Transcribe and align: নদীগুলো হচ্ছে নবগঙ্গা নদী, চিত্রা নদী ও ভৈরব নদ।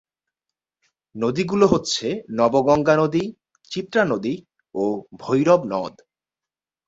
নদীগুলো 1.15 1.65
হচ্ছে 1.67 2.07
নবগঙ্গা 2.31 2.95
নদী, 2.97 3.23
চিত্রা 3.71 4.03
নদী 4.05 4.35
ও 4.75 4.83
ভৈরব 5.19 5.61
নদ। 5.71 5.93